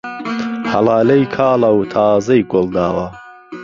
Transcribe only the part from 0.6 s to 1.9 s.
ههڵالەی کاڵه و